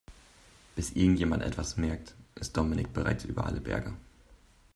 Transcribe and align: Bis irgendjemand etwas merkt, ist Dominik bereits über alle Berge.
Bis 0.75 0.93
irgendjemand 0.93 1.43
etwas 1.43 1.77
merkt, 1.77 2.15
ist 2.33 2.57
Dominik 2.57 2.91
bereits 2.91 3.23
über 3.23 3.45
alle 3.45 3.61
Berge. 3.61 3.93